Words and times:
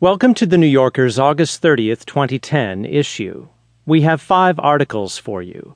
Welcome 0.00 0.34
to 0.34 0.46
the 0.46 0.56
New 0.56 0.68
Yorker's 0.68 1.18
August 1.18 1.60
30th, 1.60 2.04
2010 2.04 2.84
issue. 2.84 3.48
We 3.84 4.02
have 4.02 4.20
five 4.20 4.60
articles 4.60 5.18
for 5.18 5.42
you. 5.42 5.74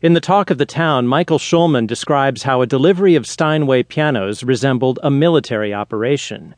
In 0.00 0.14
the 0.14 0.22
Talk 0.22 0.48
of 0.48 0.56
the 0.56 0.64
Town, 0.64 1.06
Michael 1.06 1.38
Schulman 1.38 1.86
describes 1.86 2.44
how 2.44 2.62
a 2.62 2.66
delivery 2.66 3.14
of 3.14 3.26
Steinway 3.26 3.82
pianos 3.82 4.42
resembled 4.42 4.98
a 5.02 5.10
military 5.10 5.74
operation. 5.74 6.54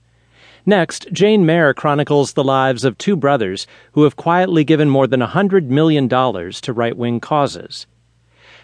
Next, 0.64 1.08
Jane 1.10 1.44
Mayer 1.44 1.74
chronicles 1.74 2.34
the 2.34 2.44
lives 2.44 2.85
of 2.85 2.96
two 2.96 3.17
brothers 3.17 3.67
who 3.90 4.04
have 4.04 4.15
quietly 4.15 4.63
given 4.63 4.88
more 4.88 5.08
than 5.08 5.21
a 5.21 5.27
$100 5.27 5.67
million 5.67 6.08
to 6.08 6.72
right 6.72 6.97
wing 6.97 7.19
causes. 7.19 7.88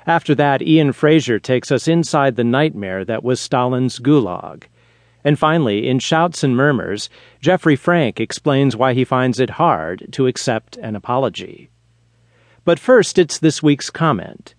After 0.07 0.37
that, 0.37 0.63
Ian 0.63 0.93
Frazier 0.93 1.41
takes 1.41 1.73
us 1.73 1.89
inside 1.89 2.37
the 2.37 2.45
nightmare 2.45 3.05
that 3.07 3.25
was 3.25 3.41
Stalin's 3.41 3.99
Gulag. 3.99 4.69
And 5.27 5.37
finally, 5.37 5.89
in 5.89 5.99
Shouts 5.99 6.45
and 6.45 6.57
Murmurs, 6.57 7.11
Jeffrey 7.41 7.75
Frank 7.75 8.21
explains 8.21 8.77
why 8.77 8.95
he 8.95 9.03
finds 9.03 9.41
it 9.41 9.59
hard 9.59 10.07
to 10.13 10.29
accept 10.29 10.77
an 10.77 10.95
apology. 10.95 11.69
But 12.65 12.79
first, 12.79 13.19
it's 13.19 13.41
this 13.41 13.61
week's 13.61 13.91
comment. 13.91 14.55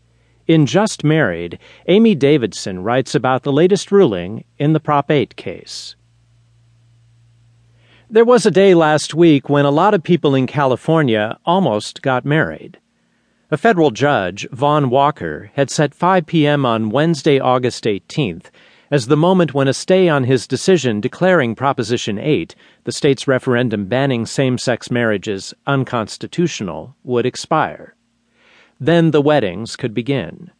In 0.45 0.65
Just 0.65 1.05
Married, 1.05 1.57
Amy 1.87 2.15
Davidson 2.15 2.83
writes 2.83 3.15
about 3.15 3.43
the 3.43 3.51
latest 3.53 3.93
ruling 3.93 4.43
in 4.59 4.73
the 4.73 4.81
Prop 4.81 5.09
8 5.09 5.37
case. 5.37 5.95
There 8.09 8.25
was 8.25 8.45
a 8.45 8.51
day 8.51 8.73
last 8.73 9.13
week 9.13 9.47
when 9.47 9.63
a 9.63 9.71
lot 9.71 9.93
of 9.93 10.03
people 10.03 10.35
in 10.35 10.47
California 10.47 11.39
almost 11.45 12.01
got 12.01 12.25
married. 12.25 12.77
A 13.49 13.55
federal 13.55 13.91
judge, 13.91 14.45
Vaughn 14.51 14.89
Walker, 14.89 15.49
had 15.53 15.69
set 15.69 15.95
5 15.95 16.25
p.m. 16.25 16.65
on 16.65 16.89
Wednesday, 16.89 17.39
August 17.39 17.85
18th 17.85 18.47
as 18.89 19.07
the 19.07 19.17
moment 19.17 19.53
when 19.53 19.67
a 19.67 19.73
stay 19.73 20.07
on 20.07 20.23
his 20.23 20.47
decision 20.47 21.01
declaring 21.01 21.55
Proposition 21.55 22.17
8, 22.17 22.55
the 22.85 22.91
state's 22.91 23.27
referendum 23.27 23.85
banning 23.85 24.25
same 24.25 24.57
sex 24.57 24.89
marriages, 24.89 25.53
unconstitutional, 25.65 26.95
would 27.03 27.25
expire. 27.25 27.95
Then 28.79 29.11
the 29.11 29.21
weddings 29.21 29.75
could 29.75 29.93
begin. 29.93 30.51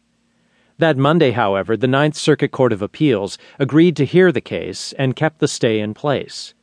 That 0.78 0.96
Monday, 0.96 1.32
however, 1.32 1.76
the 1.76 1.88
Ninth 1.88 2.16
Circuit 2.16 2.52
Court 2.52 2.72
of 2.72 2.82
Appeals 2.82 3.38
agreed 3.58 3.96
to 3.96 4.04
hear 4.04 4.30
the 4.30 4.40
case 4.40 4.92
and 4.98 5.16
kept 5.16 5.38
the 5.40 5.48
stay 5.48 5.80
in 5.80 5.94
place. 5.94 6.54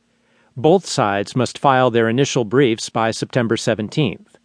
Both 0.56 0.86
sides 0.86 1.36
must 1.36 1.58
file 1.58 1.90
their 1.90 2.08
initial 2.08 2.44
briefs 2.44 2.88
by 2.88 3.10
September 3.10 3.56
17th. 3.56 4.36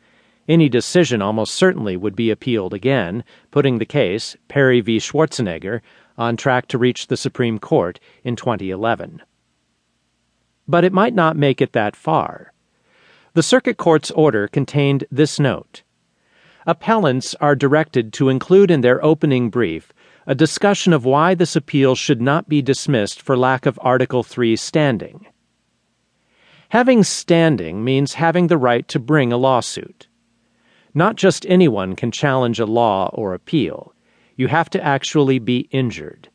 Any 0.48 0.68
decision 0.68 1.22
almost 1.22 1.54
certainly 1.54 1.96
would 1.96 2.16
be 2.16 2.32
appealed 2.32 2.74
again, 2.74 3.24
putting 3.52 3.78
the 3.78 3.86
case, 3.86 4.36
Perry 4.50 4.82
v. 4.82 4.98
Schwarzenegger, 4.98 5.80
on 6.18 6.38
track 6.38 6.68
to 6.68 6.78
reach 6.78 7.08
the 7.08 7.18
Supreme 7.18 7.60
Court 7.60 8.00
in 8.24 8.36
2011. 8.36 9.22
But 10.68 10.84
it 10.84 10.94
might 10.94 11.14
not 11.14 11.36
make 11.36 11.62
it 11.62 11.74
that 11.74 11.96
far. 11.96 12.54
The 13.34 13.44
Circuit 13.44 13.78
Court's 13.78 14.12
order 14.12 14.48
contained 14.48 15.06
this 15.10 15.40
note 15.40 15.84
Appellants 16.68 17.34
are 17.42 17.56
directed 17.56 18.14
to 18.14 18.30
include 18.30 18.70
in 18.70 18.82
their 18.82 19.04
opening 19.04 19.50
brief 19.50 19.92
a 20.28 20.36
discussion 20.36 20.94
of 20.94 21.06
why 21.06 21.34
this 21.34 21.56
appeal 21.56 21.96
should 21.96 22.22
not 22.22 22.48
be 22.48 22.62
dismissed 22.62 23.22
for 23.22 23.36
lack 23.36 23.66
of 23.66 23.80
Article 23.82 24.22
3 24.22 24.56
standing. 24.56 25.26
Having 26.70 27.04
standing 27.04 27.84
means 27.84 28.14
having 28.14 28.48
the 28.48 28.58
right 28.58 28.88
to 28.88 29.00
bring 29.00 29.34
a 29.34 29.38
lawsuit. 29.38 30.08
Not 30.94 31.16
just 31.16 31.46
anyone 31.48 31.96
can 31.96 32.12
challenge 32.12 32.60
a 32.60 32.66
law 32.66 33.10
or 33.14 33.34
appeal. 33.34 33.91
You 34.42 34.48
have 34.48 34.72
to 34.72 34.84
actually 34.84 35.38
be 35.38 35.68
injured. 35.70 36.30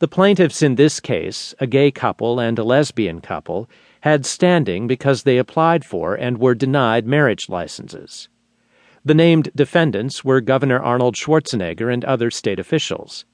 The 0.00 0.08
plaintiffs 0.08 0.60
in 0.60 0.74
this 0.74 0.98
case, 0.98 1.54
a 1.60 1.68
gay 1.68 1.92
couple 1.92 2.40
and 2.40 2.58
a 2.58 2.64
lesbian 2.64 3.20
couple, 3.20 3.70
had 4.00 4.26
standing 4.26 4.88
because 4.88 5.22
they 5.22 5.38
applied 5.38 5.84
for 5.84 6.16
and 6.16 6.38
were 6.38 6.56
denied 6.56 7.06
marriage 7.06 7.48
licenses. 7.48 8.28
The 9.04 9.14
named 9.14 9.52
defendants 9.54 10.24
were 10.24 10.40
Governor 10.40 10.80
Arnold 10.80 11.14
Schwarzenegger 11.14 11.94
and 11.94 12.04
other 12.04 12.28
state 12.32 12.58
officials. 12.58 13.24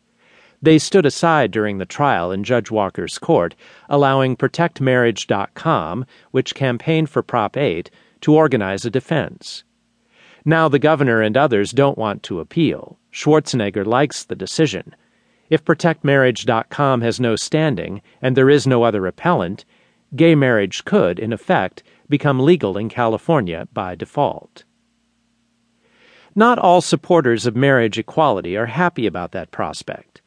They 0.61 0.79
stood 0.79 1.06
aside 1.06 1.50
during 1.50 1.79
the 1.79 1.87
trial 1.87 2.31
in 2.31 2.45
Judge 2.45 2.71
Walker's 2.71 3.17
court, 3.17 3.55
allowing 3.89 4.37
ProtectMarriage.com, 4.37 6.05
which 6.31 6.55
campaigned 6.55 7.09
for 7.09 7.23
Prop 7.23 7.56
8, 7.56 7.91
to 8.21 8.34
organize 8.34 8.84
a 8.84 8.91
defense. 8.91 9.65
Now 10.45 10.69
the 10.69 10.79
governor 10.79 11.23
and 11.23 11.39
others 11.39 11.73
don't 11.73 11.97
want 11.97 12.23
to 12.25 12.41
appeal. 12.41 12.99
Schwarzenegger 13.15 13.87
likes 13.87 14.25
the 14.25 14.35
decision. 14.35 14.95
If 15.49 15.65
ProtectMarriage.com 15.65 17.01
has 17.03 17.21
no 17.21 17.37
standing 17.37 18.03
and 18.21 18.37
there 18.37 18.51
is 18.51 18.67
no 18.67 18.83
other 18.83 19.07
appellant, 19.07 19.65
gay 20.17 20.35
marriage 20.35 20.85
could, 20.85 21.21
in 21.21 21.33
effect, 21.33 21.85
become 22.09 22.41
legal 22.41 22.77
in 22.77 22.89
California 22.89 23.69
by 23.73 23.95
default. 23.95 24.65
Not 26.35 26.59
all 26.59 26.81
supporters 26.81 27.47
of 27.47 27.55
marriage 27.55 27.99
equality 27.99 28.57
are 28.57 28.67
happy 28.67 29.07
about 29.07 29.31
that 29.31 29.53
prospect. 29.53 30.21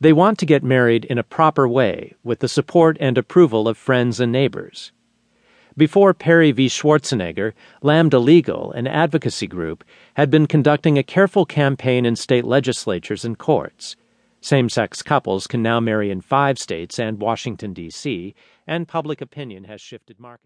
They 0.00 0.12
want 0.12 0.40
to 0.40 0.46
get 0.46 0.64
married 0.64 1.04
in 1.04 1.18
a 1.18 1.22
proper 1.22 1.68
way 1.68 2.14
with 2.24 2.40
the 2.40 2.48
support 2.48 2.96
and 2.98 3.16
approval 3.16 3.68
of 3.68 3.78
friends 3.78 4.18
and 4.18 4.32
neighbors. 4.32 4.90
Before 5.76 6.12
Perry 6.12 6.52
v. 6.52 6.68
Schwarzenegger, 6.68 7.54
Lambda 7.80 8.18
Legal, 8.18 8.72
an 8.72 8.86
advocacy 8.86 9.46
group, 9.46 9.84
had 10.14 10.30
been 10.30 10.46
conducting 10.46 10.98
a 10.98 11.02
careful 11.02 11.46
campaign 11.46 12.04
in 12.04 12.14
state 12.14 12.44
legislatures 12.44 13.24
and 13.24 13.38
courts. 13.38 13.96
Same 14.42 14.68
sex 14.68 15.02
couples 15.02 15.46
can 15.46 15.62
now 15.62 15.80
marry 15.80 16.10
in 16.10 16.20
five 16.20 16.58
states 16.58 16.98
and 16.98 17.20
Washington, 17.20 17.72
D.C., 17.72 18.34
and 18.66 18.86
public 18.86 19.22
opinion 19.22 19.64
has 19.64 19.80
shifted 19.80 20.20
markedly. 20.20 20.40